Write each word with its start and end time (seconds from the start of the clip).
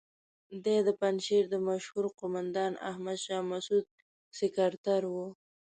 دی 0.63 0.77
د 0.87 0.89
پنجشیر 0.99 1.43
د 1.49 1.55
مشهور 1.67 2.05
قوماندان 2.19 2.71
احمد 2.89 3.17
شاه 3.25 3.43
مسعود 3.51 3.85
سکرتر 4.39 5.01
وو. 5.13 5.27